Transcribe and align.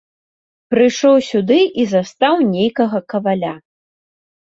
Прыйшоў 0.73 1.15
сюды 1.29 1.59
і 1.85 1.87
застаў 1.93 2.43
нейкага 2.57 3.07
каваля. 3.17 3.53